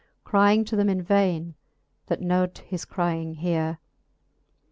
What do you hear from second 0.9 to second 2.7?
vaine^ that nould